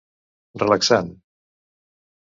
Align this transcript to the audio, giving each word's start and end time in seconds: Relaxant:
Relaxant: 0.63 1.09